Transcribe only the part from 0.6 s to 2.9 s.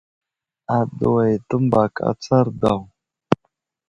Aɗuwa i təmbak atsar daw.